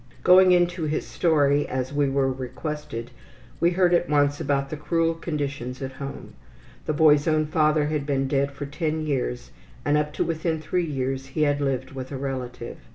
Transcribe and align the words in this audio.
Going 0.23 0.51
into 0.51 0.85
his 0.85 1.05
story, 1.05 1.67
as 1.69 1.93
we 1.93 2.09
were 2.09 2.31
requested, 2.31 3.11
we 3.59 3.69
heard 3.69 3.93
at 3.93 4.09
once 4.09 4.41
about 4.41 4.71
the 4.71 4.75
cruel 4.75 5.13
conditions 5.13 5.79
at 5.79 5.91
home. 5.91 6.33
The 6.87 6.91
boy's 6.93 7.27
own 7.27 7.45
father 7.45 7.85
had 7.85 8.07
been 8.07 8.27
dead 8.27 8.49
for 8.51 8.65
ten 8.65 9.05
years 9.05 9.51
and 9.85 9.97
up 9.99 10.11
to 10.13 10.23
within 10.23 10.59
three 10.59 10.87
years 10.87 11.27
he 11.37 11.43
had 11.43 11.61
lived 11.61 11.91
with 11.91 12.11
a 12.11 12.17
relative. 12.17 12.77